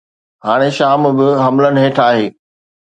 هاڻي 0.45 0.69
شام 0.77 1.01
به 1.17 1.27
حملن 1.43 1.75
هيٺ 1.83 1.97
آهي. 2.07 2.27